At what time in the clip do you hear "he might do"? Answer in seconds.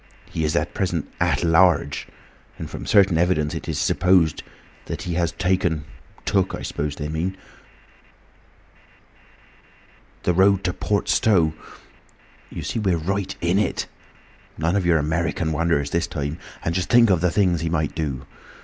17.61-18.25